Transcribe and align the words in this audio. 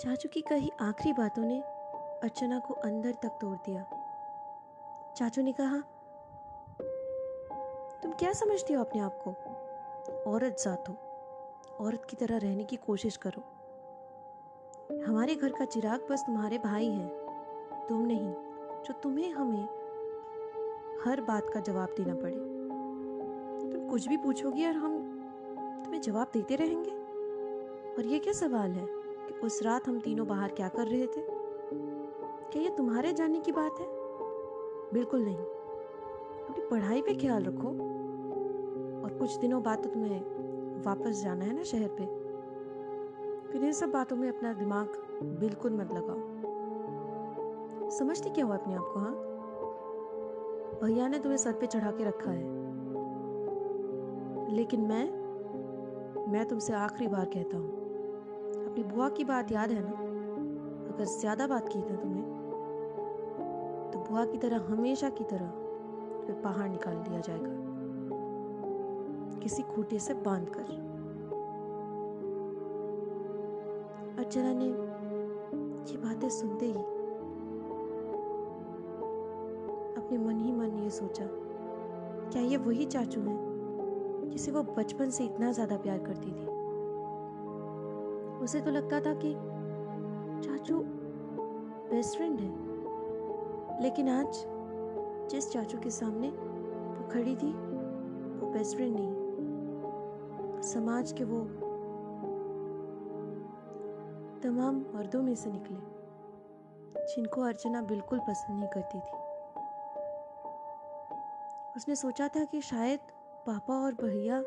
चाचू 0.00 0.28
की 0.28 0.40
कही 0.40 0.70
आखिरी 0.80 1.12
बातों 1.12 1.42
ने 1.42 1.60
अर्चना 2.22 2.58
को 2.58 2.74
अंदर 2.74 3.12
तक 3.12 3.38
तोड़ 3.40 3.56
दिया। 3.56 3.82
चाचू 5.16 5.42
ने 5.42 5.52
कहा, 5.52 5.78
तुम 8.02 8.12
क्या 8.12 8.32
समझती 8.32 8.74
हो 8.74 8.84
अपने 8.84 9.00
आप 9.00 9.18
को? 9.24 9.30
औरत 10.30 10.56
जात 10.60 10.88
हो 10.88 10.94
औरत 11.80 12.06
की 12.10 12.16
तरह 12.16 12.36
रहने 12.36 12.64
की 12.64 12.76
कोशिश 12.76 13.16
करो। 13.16 13.42
हमारे 15.06 15.34
घर 15.34 15.52
का 15.52 15.64
चिराग 15.64 16.06
बस 16.10 16.22
तुम्हारे 16.22 16.58
भाई 16.58 16.88
हैं, 16.88 17.08
तुम 17.88 18.00
नहीं, 18.00 18.32
जो 18.82 18.92
तुम्हें 18.92 19.30
हमें 19.32 19.64
हर 21.04 21.20
बात 21.20 21.50
का 21.54 21.60
जवाब 21.60 21.94
देना 21.96 22.14
पड़े। 22.14 22.36
तुम 23.72 23.88
कुछ 23.90 24.08
भी 24.08 24.16
पूछोगी 24.16 24.66
और 24.66 24.76
हम 24.76 24.98
तुम्हें 25.84 26.00
जवाब 26.00 26.30
देते 26.32 26.56
रहेंगे? 26.56 26.90
और 27.94 28.06
ये 28.06 28.18
क्या 28.18 28.32
सवाल 28.32 28.72
है? 28.72 29.03
कि 29.28 29.34
उस 29.34 29.62
रात 29.62 29.88
हम 29.88 30.00
तीनों 30.00 30.26
बाहर 30.26 30.50
क्या 30.50 30.68
कर 30.68 30.86
रहे 30.86 31.06
थे? 31.06 31.34
क्या 32.52 32.62
ये 32.62 32.70
तुम्हारे 32.70 33.12
जानने 33.12 33.40
की 33.40 33.52
बात 33.52 33.80
है? 33.80 33.86
बिल्कुल 34.92 35.24
नहीं। 35.24 35.36
अपनी 35.36 36.66
पढ़ाई 36.70 37.02
पे 37.02 37.14
ख्याल 37.14 37.44
रखो। 37.44 37.68
और 39.04 39.18
कुछ 39.18 39.36
दिनों 39.36 39.62
बाद 39.62 39.82
तो 39.82 39.90
तुम्हें 39.90 40.20
वापस 40.82 41.22
जाना 41.22 41.44
है 41.44 41.56
ना 41.56 41.62
शहर 41.62 41.88
पे। 41.88 42.06
फिर 43.52 43.64
इन 43.64 43.72
सब 43.72 43.90
बातों 43.90 44.16
में 44.16 44.28
अपना 44.28 44.52
दिमाग 44.52 44.86
बिल्कुल 45.22 45.72
मत 45.72 45.92
लगाओ। 45.92 46.34
समझती 47.90 48.30
क्या 48.30 48.44
हुआ 48.44 48.56
अपने 48.56 48.74
आप 48.74 48.90
को 48.94 49.00
हाँ? 49.00 49.14
भैया 50.84 51.08
ने 51.08 51.18
तुम्हें 51.18 51.36
सर 51.36 51.52
पे 51.52 51.66
चढ़ा 51.66 51.90
के 51.90 52.04
रखा 52.04 52.30
है। 52.30 52.64
लेकिन 54.54 54.80
मैं 54.80 55.24
मैं 56.32 56.48
तुमसे 56.48 56.72
आखिरी 56.72 57.08
बार 57.08 57.24
कहता 57.24 57.56
हूँ। 57.56 57.83
अपनी 58.74 58.84
बुआ 58.84 59.08
की 59.08 59.24
बात 59.24 59.50
याद 59.52 59.70
है 59.70 59.80
ना? 59.80 59.90
अगर 60.92 61.04
ज़्यादा 61.06 61.46
बात 61.46 61.68
की 61.68 61.78
ना 61.80 61.96
तुम्हें 61.96 62.22
तो 63.92 63.98
बुआ 64.00 64.24
की 64.24 64.38
तरह 64.38 64.64
हमेशा 64.68 65.10
की 65.10 65.24
तरह 65.24 65.46
तुम्हें 66.16 66.40
बाहर 66.42 66.68
निकाल 66.68 66.96
दिया 66.98 67.20
जाएगा। 67.20 67.50
किसी 69.42 69.62
खूटे 69.64 69.98
से 69.98 70.14
बाँध 70.24 70.48
कर। 70.48 70.72
अर्चना 74.18 74.52
ने 74.52 74.66
ये 75.92 75.96
बातें 75.98 76.28
सुनते 76.30 76.66
ही 76.66 76.82
अपने 79.94 80.18
मन 80.18 80.40
ही 80.40 80.52
मन 80.52 80.82
ये 80.82 80.90
सोचा, 80.90 81.26
क्या 82.32 82.42
ये 82.42 82.56
वही 82.58 82.84
चाचू 82.86 83.20
हैं 83.20 84.30
जिसे 84.30 84.50
वो 84.52 84.62
बचपन 84.72 85.10
से 85.10 85.24
इतना 85.24 85.52
ज़्यादा 85.52 85.76
प्यार 85.76 85.98
करती 85.98 86.32
थी? 86.32 86.53
उसे 88.44 88.60
तो 88.60 88.70
लगता 88.70 89.00
था 89.00 89.14
कि 89.14 89.32
चाचू 90.42 90.82
बेस्ट 91.90 92.16
फ्रेंड 92.16 92.40
है। 92.40 93.82
लेकिन 93.82 94.08
आज 94.08 94.44
जिस 95.30 95.50
चाचू 95.52 95.78
के 95.78 95.90
सामने 95.90 96.28
वो 96.28 97.08
खड़ी 97.08 97.36
थी, 97.36 97.52
वो 98.38 98.50
बेस्ट 98.52 98.76
फ्रेंड 98.76 98.96
नहीं। 99.00 100.62
समाज 100.62 101.12
के 101.12 101.24
वो 101.24 101.40
तमाम 104.40 104.84
मर्दों 104.94 105.22
में 105.22 105.34
से 105.34 105.50
निकले, 105.50 105.78
जिनको 107.06 107.40
अर्चना 107.40 107.82
बिल्कुल 107.82 108.18
पसंद 108.18 108.58
नहीं 108.58 108.68
करती 108.68 108.98
थी। 108.98 109.22
उसने 111.76 111.94
सोचा 111.94 112.28
था 112.28 112.44
कि 112.44 112.60
शायद 112.60 113.00
पापा 113.46 113.74
और 113.74 113.94
भैया 113.94 114.42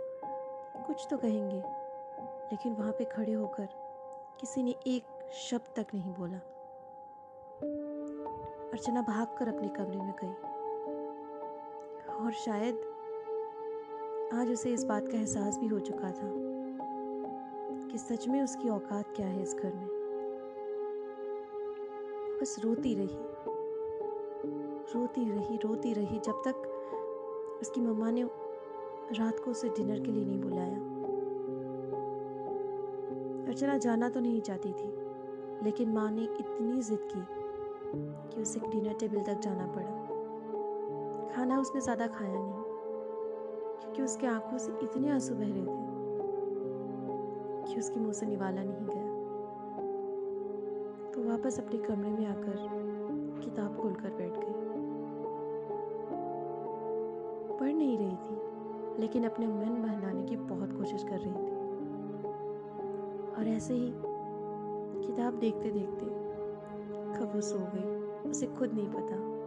कुछ 0.87 1.07
तो 1.09 1.17
कहेंगे, 1.17 1.63
लेकिन 2.51 2.73
वहाँ 2.73 2.91
पे 2.91 3.05
खड़े 3.05 3.33
होकर 3.33 3.67
किसी 4.39 4.63
ने 4.63 4.75
एक 4.87 5.03
शब्द 5.33 5.79
तक 5.79 5.85
नहीं 5.95 6.13
बोला। 6.13 6.37
अर्चना 8.71 9.01
भागकर 9.01 9.47
अपने 9.47 9.67
कमरे 9.67 9.97
में 9.97 10.13
गई। 10.23 10.33
और 12.25 12.31
शायद 12.31 12.75
आज 14.33 14.51
उसे 14.51 14.73
इस 14.73 14.83
बात 14.83 15.07
का 15.07 15.17
एहसास 15.17 15.57
भी 15.57 15.67
हो 15.67 15.79
चुका 15.79 16.11
था 16.11 16.31
कि 17.91 17.97
सच 17.97 18.27
में 18.27 18.41
उसकी 18.41 18.69
औकात 18.69 19.05
क्या 19.15 19.27
है 19.27 19.43
इस 19.43 19.55
घर 19.55 19.73
में। 19.73 19.87
बस 22.41 22.55
रोती 22.59 22.95
रही। 22.95 23.19
रोती 24.95 25.31
रही 25.31 25.57
रोती 25.57 25.93
रही, 25.93 26.19
जब 26.19 26.41
तक 26.47 26.55
उसकी 27.61 27.81
मम्मा 27.81 28.11
ने 28.11 28.23
रात 29.11 29.39
को 29.39 29.51
उसे 29.51 29.69
डिनर 29.69 29.99
के 29.99 30.11
लिए 30.11 30.25
नहीं 30.25 30.41
बुलाया। 30.41 30.96
अर्चना 33.47 33.77
जाना 33.77 34.09
तो 34.09 34.19
नहीं 34.19 34.41
चाहती 34.41 34.71
थी, 34.71 34.87
लेकिन 35.63 35.89
माँ 35.89 36.09
ने 36.11 36.23
इतनी 36.23 36.81
जिद 36.81 36.99
की 37.13 37.21
कि 38.29 38.41
उसे 38.41 38.59
डिनर 38.61 38.93
टेबल 38.93 39.23
तक 39.23 39.39
जाना 39.39 39.65
पड़ा। 39.67 39.91
खाना 41.35 41.59
उसने 41.59 41.81
ज़्यादा 41.81 42.07
खाया 42.07 42.33
नहीं, 42.33 42.63
क्योंकि 43.81 44.01
उसके 44.01 44.27
आँखों 44.27 44.57
से 44.57 44.71
इतने 44.83 45.09
आँसू 45.09 45.35
बह 45.35 45.47
रहे 45.47 45.65
थे 45.65 45.85
कि 47.65 47.79
उसके 47.79 47.99
मुँह 47.99 48.13
से 48.13 48.25
निवाला 48.25 48.63
नहीं 48.63 48.87
गया। 48.87 49.05
तो 51.11 51.29
वापस 51.29 51.59
अपने 51.59 51.79
कमरे 51.79 52.09
में 52.09 52.25
आकर 52.25 52.55
किताब 53.43 53.77
खोलकर 53.81 54.09
बैठ 54.09 54.37
गई। 54.37 54.55
पढ़ 57.59 57.73
नहीं 57.73 57.97
रही 57.97 58.15
थी, 58.17 59.01
लेकिन 59.01 59.23
अपने 59.23 59.47
मन 59.47 59.81
बहलाने 59.81 60.23
की 60.23 60.35
बहुत 60.35 60.77
कोशिश 60.77 61.03
कर 61.03 61.19
रही 61.19 61.33
थी। 61.33 61.56
और 63.37 63.47
ऐसे 63.47 63.73
ही 63.73 63.93
किताब 65.07 65.33
देखते 65.33 65.71
देखते 65.71 66.27
वो 67.17 67.41
सो 67.41 67.57
गई। 67.59 67.97
उसे 68.29 68.47
खुद 68.47 68.71
नहीं 68.73 68.87
पता। 68.89 69.37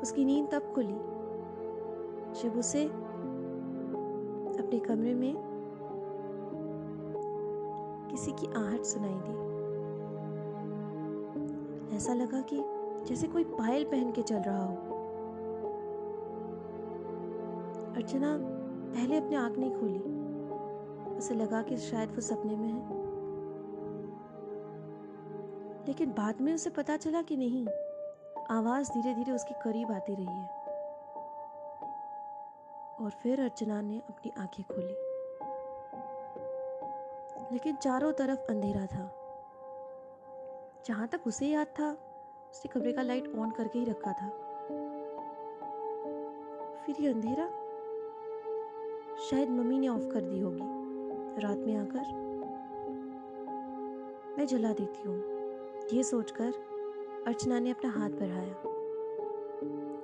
उसकी 0.00 0.24
नींद 0.24 0.48
तब 0.52 0.72
खुली 0.74 0.94
जब 2.42 2.56
उसे 2.58 2.84
अपने 4.58 4.78
कमरे 4.78 5.14
में 5.14 5.34
किसी 8.10 8.32
की 8.32 8.46
आहट 8.46 8.82
सुनाई 8.82 9.14
दी। 9.14 9.52
ऐसा 11.96 12.14
लगा 12.14 12.40
कि 12.40 12.64
जैसे 13.04 13.28
कोई 13.28 13.44
पायल 13.44 13.84
पहन 13.84 14.12
के 14.12 14.22
चल 14.22 14.38
रहा 14.38 14.64
हो। 14.64 14.74
अर्चना 17.96 18.38
पहले 18.94 19.16
अपनी 19.16 19.36
आँख 19.36 19.58
नहीं 19.58 19.70
खोली। 19.70 20.21
उसे 21.22 21.34
लगा 21.34 21.62
कि 21.62 21.76
शायद 21.76 22.10
वो 22.10 22.20
सपने 22.20 22.56
में 22.56 22.68
है। 22.68 22.88
लेकिन 25.86 26.10
बाद 26.12 26.40
में 26.40 26.54
उसे 26.54 26.70
पता 26.70 26.96
चला 26.96 27.22
कि 27.22 27.36
नहीं, 27.36 27.66
आवाज़ 28.50 28.90
धीरे 28.90 29.14
धीरे 29.14 29.32
उसके 29.32 29.54
करीब 29.54 29.92
आती 29.92 30.14
रही 30.14 30.26
है। 30.26 30.48
और 33.00 33.10
फिर 33.10 33.40
अर्चना 33.40 33.80
ने 33.80 33.98
अपनी 33.98 34.32
आँखें 34.38 34.64
खोली। 34.64 34.94
लेकिन 37.52 37.76
चारों 37.76 38.12
तरफ़ 38.12 38.40
अंधेरा 38.50 38.86
था। 38.86 39.16
जहाँ 40.86 41.08
तक 41.08 41.20
उसे 41.26 41.46
याद 41.46 41.66
था, 41.66 41.92
उसने 42.50 42.68
कमरे 42.68 42.92
का 42.92 43.02
लाइट 43.02 43.38
ऑन 43.38 43.50
करके 43.50 43.78
ही 43.78 43.84
रखा 43.84 44.12
था। 44.12 44.28
फिर 46.74 46.96
ये 47.00 47.12
अंधेरा? 47.12 47.48
शायद 49.30 49.50
मम्मी 49.50 49.78
ने 49.78 49.88
ऑफ़ 49.88 50.08
कर 50.08 50.20
दी 50.20 50.40
होगी। 50.40 50.81
रात 51.38 51.58
में 51.58 51.76
आकर 51.76 52.20
मैं 54.38 54.46
जला 54.46 54.72
देती 54.72 55.08
हूँ। 55.08 55.16
ये 55.92 56.02
सोचकर 56.02 56.52
अर्चना 57.26 57.58
ने 57.58 57.70
अपना 57.70 57.90
हाथ 57.90 58.10
बढ़ाया 58.10 58.54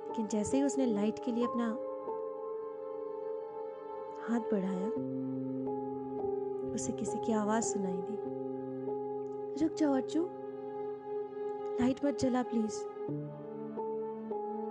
लेकिन 0.09 0.27
जैसे 0.27 0.57
ही 0.57 0.63
उसने 0.63 0.85
लाइट 0.85 1.19
के 1.25 1.31
लिए 1.31 1.45
अपना 1.45 1.65
हाथ 4.27 4.39
बढ़ाया, 4.51 4.87
उसे 6.73 6.91
किसी 6.91 7.17
की 7.17 7.33
आवाज़ 7.33 7.63
सुनाई 7.63 8.01
दी। 8.01 9.63
रुक 9.63 9.73
जाओ 9.73 9.93
अर्जू 9.93 10.23
लाइट 11.81 12.05
मत 12.05 12.19
जला 12.19 12.43
प्लीज़। 12.43 12.83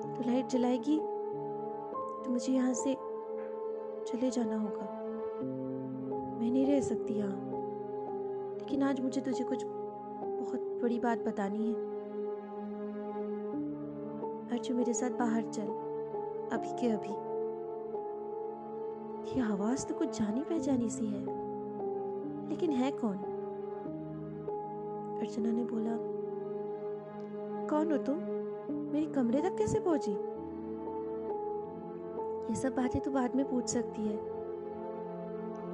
तो 0.09 0.31
लाइट 0.31 0.47
जलाएगी 0.47 0.99
तो 0.99 2.31
मुझे 2.31 2.53
यहाँ 2.53 2.75
से 2.75 2.95
चले 4.05 4.31
जाना 4.31 4.57
होगा। 4.57 4.98
मैं 6.39 6.51
नहीं 6.51 6.67
रह 6.67 6.81
सकती 6.81 7.15
यहाँ। 7.15 7.37
लेकिन 8.55 8.83
आज 8.83 9.01
मुझे 9.01 9.21
तुझे 9.21 9.45
कुछ 9.45 9.65
बहुत 9.65 10.61
बड़ी 10.83 11.01
बात 11.01 11.19
बतानी 11.19 11.67
है। 11.67 11.75
अर्जू 14.51 14.75
मेरे 14.75 14.93
साथ 14.93 15.11
बाहर 15.11 15.43
चल, 15.43 15.69
अभी 16.53 16.71
के 16.81 16.91
अभी। 16.91 17.15
ये 19.31 19.41
आवाज़ 19.43 19.87
तो 19.87 19.95
कुछ 19.95 20.19
जानी 20.19 20.41
पहचानी 20.41 20.89
सी 20.91 21.07
है, 21.07 21.25
लेकिन 22.49 22.71
है 22.71 22.91
कौन? 22.91 23.17
अर्चना 25.21 25.53
ने 25.53 25.65
बोला, 25.65 25.97
कौन 27.69 27.93
हो 27.93 27.99
तुम? 27.99 28.19
मेरे 28.93 29.07
कमरे 29.07 29.41
तक 29.41 29.57
कैसे 29.57 29.81
पहुँची? 29.81 30.13
ये 32.51 32.55
सब 32.55 32.75
बातें 32.77 33.01
तो 33.03 33.11
बाद 33.11 33.37
में 33.37 33.49
पूछ 33.51 33.69
सकती 33.69 34.03
है। 34.03 34.38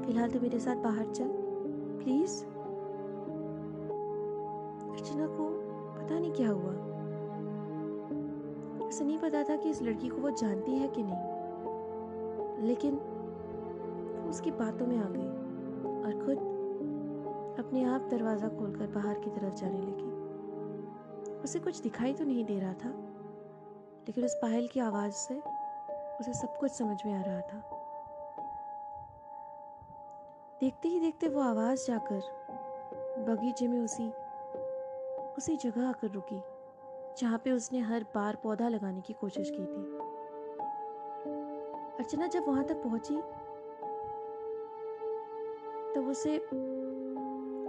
फ़िलहाल 0.05 0.31
तो 0.31 0.41
मेरे 0.41 0.59
साथ 0.59 0.77
बाहर 0.77 1.07
चल। 1.07 1.29
प्लीज़ 1.99 2.45
अर्चना 4.93 5.27
को 5.27 5.49
पता 5.95 6.19
नहीं 6.19 6.33
क्या 6.33 6.49
हुआ। 6.51 6.73
उसे 8.87 9.05
नहीं 9.05 9.19
पता 9.19 9.43
था 9.43 9.57
कि 9.57 9.71
इस 9.71 9.83
लड़की 9.83 10.09
को 10.09 10.17
वो 10.17 10.31
जानती 10.31 10.73
है 10.73 10.89
कि 10.89 11.03
नहीं। 11.03 12.67
लेकिन 12.67 12.95
वो 12.95 14.31
उसकी 14.31 14.51
बातों 14.51 14.87
में 14.87 14.97
आ 14.99 15.09
गई 15.09 15.29
और 16.03 16.25
खुद 16.27 16.39
अपने 17.59 17.85
आप 17.85 18.09
दरवाज़ा 18.11 18.49
खोलकर 18.49 18.87
बाहर 18.87 19.19
की 19.19 19.31
तरफ़ 19.31 19.55
जाने 19.55 19.79
लगी। 19.79 20.13
उसे 21.43 21.59
कुछ 21.59 21.81
दिखाई 21.81 22.13
तो 22.13 22.25
नहीं 22.25 22.45
दे 22.45 22.59
रहा 22.61 22.73
था, 22.73 22.89
लेकिन 24.07 24.25
उस 24.25 24.35
पायल 24.35 24.67
की 24.67 24.81
आवाज़ 24.81 25.13
से 25.13 25.43
उसे 26.21 26.33
सब 26.33 26.57
कुछ 26.57 26.71
समझ 26.71 26.97
में 27.07 27.15
आ 27.15 27.23
रहा 27.23 27.41
था। 27.41 27.74
देखते 30.65 30.89
ही 30.89 31.01
देखते 31.01 31.29
वो 31.29 31.41
आवाज़ 31.41 31.87
जाकर 31.87 32.21
बगीचे 33.29 33.69
में 33.69 33.85
उसी 33.85 34.13
उसी 35.39 35.57
जगह 35.57 35.89
आकर 35.89 36.11
रुकी, 36.11 36.41
जहाँ 37.19 37.39
पे 37.39 37.51
उसने 37.51 37.79
हर 37.79 38.05
बार 38.15 38.37
पौधा 38.43 38.69
लगाने 38.69 39.01
की 39.01 39.13
कोशिश 39.13 39.51
की 39.51 39.65
थी। 39.65 39.83
अर्चना 41.99 42.27
जब 42.27 42.49
वहाँ 42.49 42.65
तक 42.65 42.83
पहुँची, 42.83 43.17
तब 45.95 46.09
उसे 46.09 46.37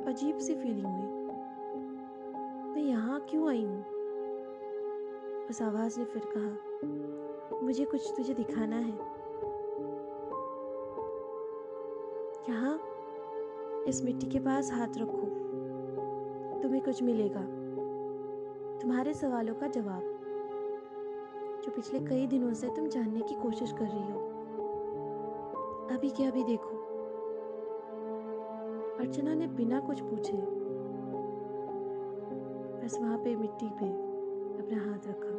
अजीब 0.09 0.37
सी 0.37 0.55
फीलिंग 0.55 0.85
हुई। 0.85 1.07
मैं 2.71 2.81
यहाँ 2.81 3.19
क्यों 3.29 3.49
आई 3.49 3.65
हूँ? 3.65 3.83
उस 5.49 5.61
आवाज़ 5.61 5.99
ने 5.99 6.05
फिर 6.05 6.23
कहा, 6.37 7.59
मुझे 7.63 7.85
कुछ 7.85 8.13
तुझे 8.17 8.33
दिखाना 8.33 8.75
है। 8.75 9.15
यहाँ 12.49 12.84
इस 13.87 14.03
मिट्टी 14.05 14.27
के 14.27 14.39
पास 14.39 14.71
हाथ 14.71 14.87
रखो। 14.97 15.21
तुम्हें 16.61 16.83
कुछ 16.83 17.03
मिलेगा। 17.03 17.41
तुम्हारे 18.81 19.13
सवालों 19.13 19.55
का 19.55 19.67
जवाब। 19.67 20.01
जो 21.65 21.71
पिछले 21.71 21.99
कई 21.99 22.27
दिनों 22.27 22.53
से 22.53 22.67
तुम 22.67 22.87
जानने 22.87 23.21
की 23.21 23.35
कोशिश 23.35 23.71
कर 23.71 23.85
रही 23.85 24.11
हो। 24.11 24.19
अभी 25.97 26.09
क्या 26.09 26.29
अभी 26.29 26.43
देखो। 26.43 26.69
अर्चना 28.99 29.33
ने 29.33 29.47
बिना 29.47 29.79
कुछ 29.79 30.01
पूछे 30.01 30.37
बस 32.83 32.97
वहाँ 33.01 33.17
पे 33.17 33.35
मिट्टी 33.35 33.67
पे 33.67 33.89
अपना 34.63 34.91
हाथ 34.91 35.07
रखा। 35.07 35.35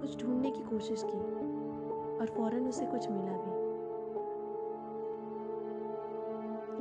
कुछ 0.00 0.22
ढूँढने 0.22 0.50
की 0.50 0.62
कोशिश 0.62 1.02
की 1.02 1.18
और 2.18 2.26
फ़ौरन 2.36 2.68
उसे 2.68 2.86
कुछ 2.86 3.10
मिला 3.10 3.32
भी। 3.32 3.65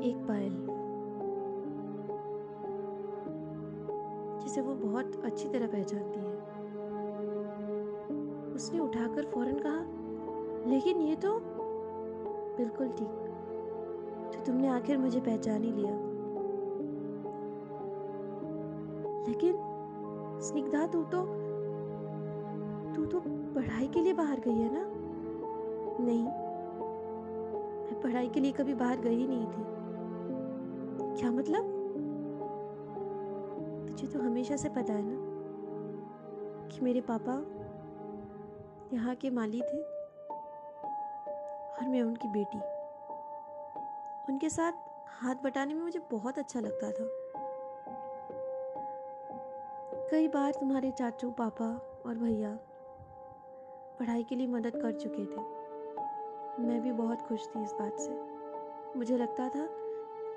एक 0.06 0.18
पायल 0.28 0.54
जिसे 4.44 4.62
वो 4.62 4.74
बहुत 4.76 5.16
अच्छी 5.26 5.50
तरह 5.50 5.68
पहचानती 5.68 6.20
है। 6.20 6.34
उसने 8.56 8.80
उठाकर 8.80 9.26
फ़ौरन 9.26 9.60
कहा, 9.60 9.80
लेकिन 10.70 11.02
ये 11.02 11.16
तो 11.16 11.32
बिल्कुल 12.58 12.88
ठीक 12.90 13.24
तो 14.34 14.44
तुमने 14.46 14.68
आखिर 14.68 14.98
मुझे 14.98 15.20
पहचान 15.20 15.64
ही 15.64 15.72
लिया। 15.72 15.94
लेकिन 19.28 19.58
स्निग्धा, 20.42 20.86
तू 20.88 21.04
तो 21.04 21.22
तू 22.96 23.06
तो 23.06 23.20
पढ़ाई 23.56 23.88
के 23.88 24.02
लिए 24.02 24.14
बाहर 24.14 24.40
गई 24.40 24.54
है 24.54 24.74
ना? 24.74 24.86
नहीं, 26.00 26.24
मैं 27.86 28.02
पढ़ाई 28.02 28.30
के 28.30 28.40
लिए 28.40 28.52
कभी 28.52 28.74
बाहर 28.74 29.00
गई 29.00 29.28
नहीं 29.28 29.46
थी। 29.48 29.64
क्या 31.18 31.32
मतलब? 31.32 31.82
तुझे 33.90 34.08
तो 34.08 34.20
हमेशा 34.20 34.56
से 34.56 34.70
पता 34.70 34.94
है 34.94 35.02
ना 35.06 35.16
कि 36.68 36.82
मेरे 36.82 37.02
पापा 37.02 37.34
यहाँ 38.94 39.16
के 39.16 39.30
माली 39.30 39.62
थे 39.62 39.82
और 41.76 41.88
मैं 41.88 42.02
उनकी 42.02 42.28
बेटी। 42.28 42.58
उनके 44.30 44.50
साथ 44.50 44.72
हाथ 45.08 45.36
बटाने 45.36 45.74
में 45.74 45.82
मुझे 45.82 46.00
बहुत 46.12 46.38
अच्छा 46.38 46.60
लगता 46.60 46.92
था। 46.92 47.08
कई 50.12 50.28
बार 50.28 50.52
तुम्हारे 50.52 50.92
चाचू, 50.92 51.32
पापा 51.32 51.66
और 52.06 52.16
भैया 52.16 52.60
पढ़ाई 54.00 54.24
के 54.24 54.36
लिए 54.36 54.48
मदद 54.48 54.82
कर 54.82 54.92
चुके 54.92 55.26
थे। 55.26 55.42
मैं 56.64 56.82
भी 56.82 56.92
बहुत 56.92 57.22
खुश 57.22 57.48
थी 57.48 57.64
इस 57.64 57.74
बात 57.74 58.00
से। 58.00 58.22
मुझे 59.00 59.18
लगता 59.18 59.50
था 59.50 59.85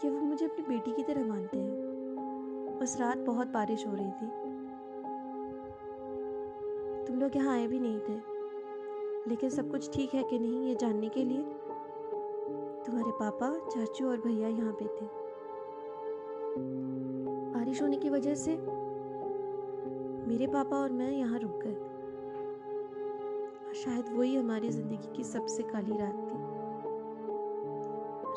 कि 0.02 0.10
वो 0.10 0.20
मुझे 0.20 0.46
अपनी 0.46 0.64
बेटी 0.68 0.92
की 0.92 1.02
तरह 1.02 1.26
मानते 1.26 1.56
हैं। 1.56 2.78
उस 2.80 3.00
रात 3.00 3.18
बहुत 3.18 3.48
बारिश 3.48 3.86
हो 3.86 3.92
रही 3.94 4.10
थी। 4.10 4.26
तुम 7.06 7.20
लोग 7.20 7.36
यहाँ 7.36 7.54
आए 7.54 7.66
भी 7.66 7.78
नहीं 7.80 8.00
थे। 8.00 8.38
लेकिन 9.30 9.50
सब 9.50 9.70
कुछ 9.70 9.94
ठीक 9.94 10.14
है 10.14 10.22
कि 10.22 10.38
नहीं, 10.38 10.68
ये 10.68 10.74
जानने 10.74 11.08
के 11.08 11.24
लिए? 11.24 11.42
तुम्हारे 12.86 13.10
पापा, 13.10 13.68
चाचू 13.68 14.08
और 14.08 14.20
भैया 14.20 14.48
यहाँ 14.48 14.72
पे 14.72 14.84
थे। 14.84 15.08
बारिश 17.52 17.82
होने 17.82 17.96
की 17.96 18.10
वजह 18.10 18.34
से 18.34 18.56
मेरे 20.28 20.46
पापा 20.46 20.76
और 20.76 20.92
मैं 20.92 21.12
यहाँ 21.12 21.38
रुक 21.38 21.60
गए। 21.64 21.74
शायद 23.74 24.08
वही 24.08 24.36
हमारी 24.36 24.70
ज़िंदगी 24.70 25.16
की 25.16 25.24
सबसे 25.24 25.62
काली 25.62 25.98
रात 25.98 26.14
थी। 26.14 26.38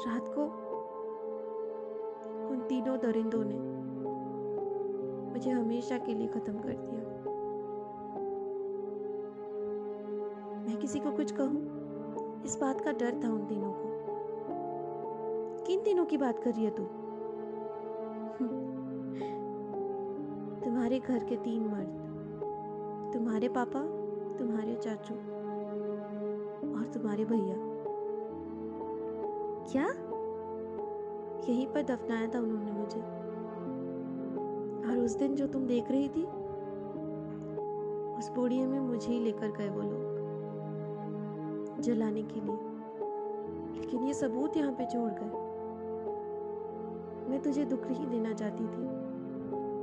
रात 0.09 0.27
को 0.27 0.60
तीनों 2.71 2.97
दरिंदों 2.97 3.43
ने 3.45 3.55
मुझे 5.33 5.51
हमेशा 5.51 5.97
के 5.97 6.13
लिए 6.13 6.27
खत्म 6.27 6.53
कर 6.53 6.69
दिया। 6.69 7.01
मैं 10.61 10.77
किसी 10.77 10.99
को 10.99 11.11
कुछ 11.11 11.31
कहूँ? 11.31 12.43
इस 12.43 12.57
बात 12.61 12.81
का 12.81 12.91
डर 12.91 13.23
था 13.23 13.33
उन 13.33 13.45
तीनों 13.45 13.71
को। 13.71 13.83
किन 15.67 15.81
तीनों 15.81 16.05
की 16.05 16.17
बात 16.17 16.39
कर 16.39 16.51
रही 16.51 16.63
है 16.63 16.71
तू? 16.71 16.83
तुम्हारे 20.65 20.99
घर 20.99 21.23
के 21.23 21.35
तीन 21.35 21.63
मर्द, 21.63 21.89
तुम्हारे 23.13 23.49
पापा, 23.49 23.81
तुम्हारे 24.37 24.75
चाचू 24.75 25.15
और 26.77 26.91
तुम्हारे 26.93 27.25
भैया। 27.25 27.55
क्या? 29.71 29.87
यहीं 31.49 31.67
पर 31.67 31.83
दफनाया 31.83 32.27
था 32.27 32.39
उन्होंने 32.39 32.71
मुझे। 32.71 33.01
और 34.89 34.97
उस 34.97 35.15
दिन 35.15 35.35
जो 35.35 35.47
तुम 35.47 35.65
देख 35.67 35.91
रही 35.91 36.07
थी, 36.07 36.23
उस 38.17 38.29
बोड़िए 38.29 38.67
में 38.67 38.79
मुझे 38.79 39.13
ही 39.13 39.19
लेकर 39.19 39.51
गए 39.51 39.69
वो 39.69 39.81
लोग, 39.81 40.09
जलाने 41.79 42.23
के 42.23 42.39
लिए। 42.39 42.57
लेकिन 43.81 44.03
ये 44.03 44.13
सबूत 44.13 44.57
यहाँ 44.57 44.73
पे 44.73 44.85
छोड़ 44.85 45.11
गए। 45.11 45.39
मैं 47.29 47.41
तुझे 47.41 47.65
दुख 47.65 47.87
नहीं 47.87 48.07
देना 48.07 48.33
चाहती 48.33 48.63
थी, 48.63 48.87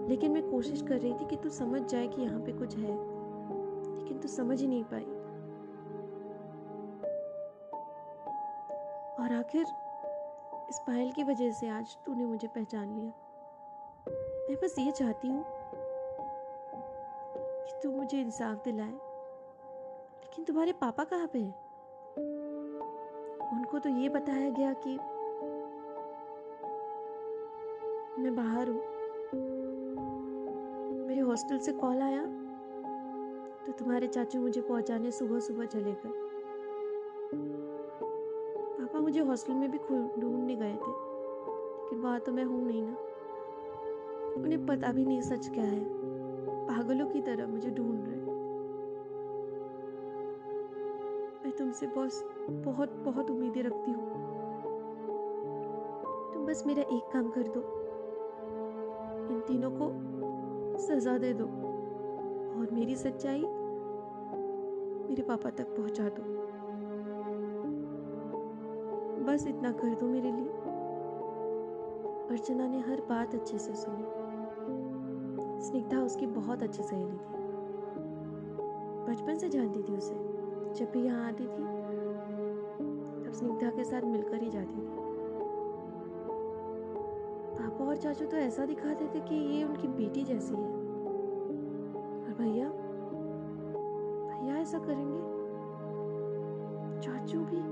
लेकिन 0.08 0.32
मैं 0.32 0.50
कोशिश 0.50 0.82
कर 0.82 0.98
रही 0.98 1.12
थी 1.12 1.26
कि 1.26 1.36
तू 1.36 1.48
समझ 1.48 1.82
जाए 1.82 2.08
कि 2.08 2.22
यहाँ 2.22 2.40
पे 2.40 2.52
कुछ 2.52 2.76
है, 2.76 2.92
लेकिन 3.96 4.18
तू 4.18 4.28
समझ 4.28 4.60
ही 4.60 4.66
नहीं 4.66 4.84
पाई। 4.84 5.04
और 9.20 9.32
आखिर 9.32 9.66
इस 10.70 10.78
पायल 10.78 11.12
की 11.12 11.22
वजह 11.22 11.50
से 11.50 11.68
आज 11.68 11.96
तूने 12.06 12.24
मुझे 12.24 12.48
पहचान 12.48 12.88
लिया। 12.88 13.12
मैं 14.48 14.56
बस 14.62 14.74
ये 14.78 14.90
चाहती 14.90 15.28
हूँ 15.28 15.44
कि 17.64 17.80
तू 17.82 17.90
मुझे 17.90 18.20
इंसाफ 18.20 18.64
दिलाए। 18.64 18.90
लेकिन 18.90 20.44
तुम्हारे 20.44 20.72
पापा 20.72 21.04
कहाँ 21.04 21.26
पे 21.26 21.38
हैं? 21.38 21.54
उनको 23.58 23.78
तो 23.78 23.88
ये 23.88 24.08
बताया 24.08 24.50
गया 24.50 24.72
कि 24.72 24.96
मैं 28.22 28.36
बाहर 28.36 28.68
हूँ। 28.68 28.82
मेरे 31.06 31.20
हॉस्टल 31.20 31.58
से 31.58 31.72
कॉल 31.72 32.02
आया 32.02 32.22
तो 33.66 33.72
तुम्हारे 33.72 34.06
चाचू 34.06 34.40
मुझे 34.40 34.60
पहुँचाने 34.60 35.10
सुबह 35.10 35.40
सुबह 35.40 35.66
चले 35.66 35.92
गए। 35.92 36.27
मुझे 39.08 39.20
हॉस्टल 39.20 39.54
में 39.54 39.70
भी 39.70 39.78
ढूँढने 40.20 40.56
गए 40.56 40.72
थे। 40.72 40.90
लेकिन 41.82 42.00
वहाँ 42.00 42.20
तो 42.20 42.32
मैं 42.32 42.44
हूँ 42.44 42.66
नहीं 42.66 42.82
ना। 42.82 42.96
उन्हें 44.42 44.66
पता 44.66 44.92
भी 44.92 45.04
नहीं 45.04 45.20
सच 45.20 45.48
क्या 45.48 45.64
है। 45.64 45.84
पागलों 46.66 47.06
की 47.06 47.22
तरह 47.22 47.46
मुझे 47.46 47.70
ढूंढ 47.70 48.04
रहे 48.04 48.16
मैं 51.44 51.56
तुमसे 51.56 51.86
बस 51.86 52.24
बहुत 52.50 52.90
बहुत 52.92 53.30
उम्मीदें 53.30 53.62
रखती 53.62 53.90
हूँ। 53.90 54.10
तुम 56.34 56.46
बस 56.46 56.66
मेरा 56.66 56.82
एक 56.82 57.12
काम 57.12 57.30
कर 57.30 57.42
दो। 57.42 57.60
इन 59.34 59.40
तीनों 59.40 59.70
को 59.70 59.90
सजा 60.78 61.18
दे 61.18 61.32
दो। 61.32 61.44
और 62.60 62.68
मेरी 62.72 62.96
सच्चाई 62.96 63.42
मेरे 65.08 65.22
पापा 65.22 65.50
तक 65.50 65.76
पहुँचा 65.76 66.08
दो। 66.08 66.47
बस 69.38 69.46
इतना 69.46 69.72
कर 69.72 69.94
दो 69.94 70.06
मेरे 70.06 70.32
लिए। 70.32 70.48
अर्चना 72.30 72.68
ने 72.68 72.80
हर 72.80 73.02
बात 73.08 73.34
अच्छे 73.34 73.58
से 73.58 73.74
सुनी। 73.74 74.04
स्निग्धा 75.62 76.02
उसकी 76.02 76.26
बहुत 76.26 76.62
अच्छी 76.62 76.82
सहेली 76.82 77.12
थी। 77.12 77.36
बचपन 79.08 79.38
से 79.38 79.48
जानती 79.48 79.82
थी 79.82 79.96
उसे, 79.96 80.14
जब 80.74 80.90
भी 80.92 81.02
यहाँ 81.02 81.28
आती 81.28 81.44
थी, 81.44 81.62
तब 83.24 83.32
स्निग्धा 83.32 83.70
के 83.70 83.84
साथ 83.84 84.02
मिलकर 84.02 84.42
ही 84.42 84.50
जाती 84.50 84.74
थी। 84.74 84.88
पापा 87.58 87.84
और 87.84 87.96
चाचू 87.96 88.26
तो 88.26 88.36
ऐसा 88.36 88.66
दिखाते 88.66 89.06
थे 89.06 89.20
कि 89.20 89.34
ये 89.34 89.64
उनकी 89.64 89.88
बेटी 89.88 90.24
जैसी 90.24 90.54
है। 90.54 90.72
और 92.24 92.36
भैया 92.38 92.68
भैया 94.34 94.56
ऐसा 94.56 94.78
करेंगे? 94.78 95.38
चाचू 97.00 97.38
भी 97.38 97.67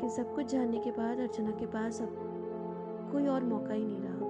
लेकिन 0.00 0.16
सब 0.16 0.34
कुछ 0.34 0.46
जानने 0.46 0.78
के 0.78 0.90
बाद, 0.90 1.18
अर्चना 1.18 1.50
के 1.50 1.66
पास 1.66 2.00
अब 2.02 2.12
कोई 3.12 3.26
और 3.26 3.44
मौका 3.44 3.74
ही 3.74 3.84
नहीं 3.84 4.00
रहा। 4.00 4.28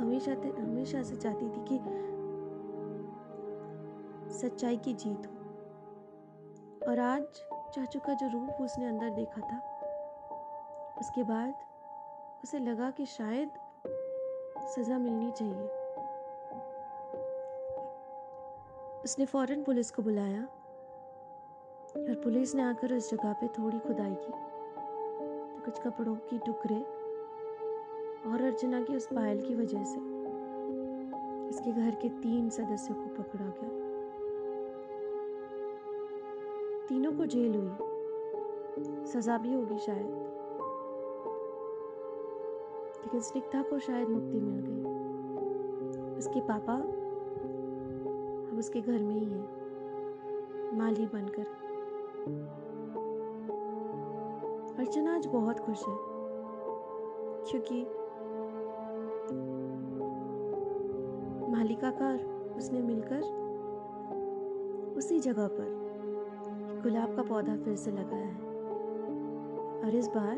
हमेशा 0.00 0.32
हमेशा 0.62 1.02
से 1.02 1.16
चाहती 1.16 1.48
थी 1.48 1.64
कि 1.68 1.78
सच्चाई 4.34 4.76
की 4.76 4.94
जीत 4.94 5.26
हो। 5.26 6.88
और 6.88 6.98
आज 6.98 7.22
चाचू 7.74 8.00
का 8.00 8.14
जो 8.14 8.28
रूप 8.28 8.62
उसने 8.62 8.86
अंदर 8.86 9.10
देखा 9.10 9.40
था, 9.40 9.58
उसके 11.00 11.22
बाद 11.22 11.54
उसे 12.44 12.58
लगा 12.58 12.90
कि 12.90 13.06
शायद 13.06 13.50
सज़ा 14.66 14.98
मिलनी 14.98 15.30
चाहिए। 15.30 15.68
उसने 19.04 19.24
फ़ौरन 19.24 19.62
पुलिस 19.62 19.90
को 19.90 20.02
बुलाया 20.02 20.48
और 21.96 22.14
पुलिस 22.14 22.54
ने 22.54 22.62
आकर 22.62 22.94
उस 22.94 23.10
जगह 23.10 23.32
पे 23.32 23.48
थोड़ी 23.48 23.78
खुदाई 23.78 24.14
की। 24.14 24.32
तो 25.54 25.64
कुछ 25.64 25.80
कपड़ों 25.82 26.14
की 26.14 26.38
टुकड़े 26.38 26.80
और 28.30 28.42
अर्चना 28.42 28.82
की 28.82 28.96
उस 28.96 29.06
पायल 29.06 29.42
की 29.42 29.54
वजह 29.54 29.84
से 29.84 30.14
इसके 31.48 31.72
घर 31.72 31.94
के 31.94 32.08
तीन 32.08 32.50
सदस्यों 32.50 32.96
को 32.96 33.22
पकड़ा 33.22 33.44
गया। 33.44 33.84
तीनों 36.86 37.12
को 37.12 37.26
जेल 37.26 37.54
हुई। 37.54 37.70
सजा 39.06 39.38
भी 39.38 39.54
होगी 39.54 39.78
शायद। 39.78 40.06
लेकिन 43.02 43.20
स्निग्धा 43.20 43.62
को 43.62 43.78
शायद 43.78 44.08
मुक्ति 44.08 44.40
मिल 44.40 44.64
गई। 44.68 44.84
उसके 46.18 46.40
पापा 46.40 46.74
अब 46.74 48.56
उसके 48.58 48.80
घर 48.80 48.98
में 48.98 49.14
ही 49.14 49.24
है। 49.24 49.64
माली 50.76 51.06
बनकर। 51.06 51.63
अर्चना 54.78 55.14
आज 55.14 55.26
बहुत 55.26 55.58
खुश 55.60 55.82
है, 55.88 55.94
क्योंकि 57.48 57.80
मालिका 61.52 61.90
का 61.90 62.12
उसने 62.56 62.80
मिलकर 62.82 63.20
उसी 64.96 65.18
जगह 65.20 65.48
पर 65.48 66.80
गुलाब 66.82 67.16
का 67.16 67.22
पौधा 67.22 67.56
फिर 67.56 67.76
से 67.76 67.90
लगाया 67.90 68.26
है। 68.26 68.40
और 69.80 69.94
इस 69.94 70.08
बार 70.08 70.36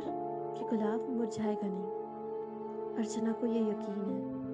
ये 0.58 0.68
गुलाब 0.68 1.06
मुरझाएगा 1.10 1.68
नहीं, 1.68 1.86
अर्चना 2.96 3.32
को 3.32 3.46
यह 3.46 3.68
यकीन 3.68 4.00
है 4.00 4.45